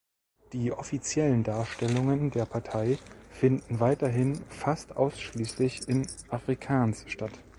Die 0.53 0.71
offiziellen 0.71 1.43
Darstellungen 1.43 2.31
der 2.31 2.47
Partei 2.47 2.97
finden 3.29 3.79
weiterhin 3.79 4.41
fast 4.49 4.97
ausschließlich 4.97 5.87
in 5.87 6.07
Afrikaans 6.29 7.05
statt. 7.07 7.33